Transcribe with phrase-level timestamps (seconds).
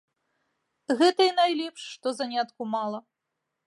[1.03, 2.99] Гэта і найлепш, што занятку мала.